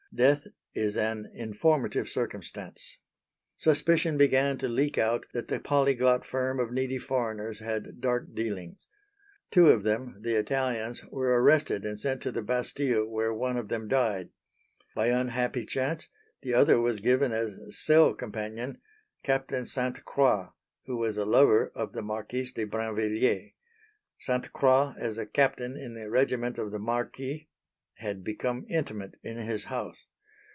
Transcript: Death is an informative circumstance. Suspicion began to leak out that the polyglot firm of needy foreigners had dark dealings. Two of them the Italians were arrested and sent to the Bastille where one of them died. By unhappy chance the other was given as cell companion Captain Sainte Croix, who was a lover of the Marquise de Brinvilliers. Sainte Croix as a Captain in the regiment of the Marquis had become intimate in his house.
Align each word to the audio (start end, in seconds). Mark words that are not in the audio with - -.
Death 0.13 0.45
is 0.75 0.97
an 0.97 1.31
informative 1.33 2.09
circumstance. 2.09 2.97
Suspicion 3.55 4.17
began 4.17 4.57
to 4.57 4.67
leak 4.67 4.97
out 4.97 5.25
that 5.31 5.47
the 5.47 5.57
polyglot 5.61 6.25
firm 6.25 6.59
of 6.59 6.69
needy 6.69 6.97
foreigners 6.97 7.59
had 7.59 8.01
dark 8.01 8.35
dealings. 8.35 8.87
Two 9.51 9.67
of 9.69 9.83
them 9.83 10.17
the 10.21 10.35
Italians 10.35 11.01
were 11.05 11.41
arrested 11.41 11.85
and 11.85 11.97
sent 11.97 12.21
to 12.23 12.31
the 12.33 12.41
Bastille 12.41 13.07
where 13.07 13.33
one 13.33 13.55
of 13.55 13.69
them 13.69 13.87
died. 13.87 14.31
By 14.93 15.05
unhappy 15.07 15.65
chance 15.65 16.09
the 16.41 16.55
other 16.55 16.77
was 16.77 16.99
given 16.99 17.31
as 17.31 17.53
cell 17.69 18.13
companion 18.13 18.81
Captain 19.23 19.63
Sainte 19.65 20.03
Croix, 20.03 20.49
who 20.87 20.97
was 20.97 21.15
a 21.15 21.23
lover 21.23 21.71
of 21.73 21.93
the 21.93 22.01
Marquise 22.01 22.51
de 22.51 22.65
Brinvilliers. 22.65 23.53
Sainte 24.19 24.51
Croix 24.51 24.93
as 24.99 25.17
a 25.17 25.25
Captain 25.25 25.77
in 25.77 25.93
the 25.93 26.09
regiment 26.09 26.57
of 26.57 26.71
the 26.73 26.79
Marquis 26.79 27.47
had 27.95 28.23
become 28.23 28.65
intimate 28.67 29.13
in 29.21 29.37
his 29.37 29.65
house. 29.65 30.07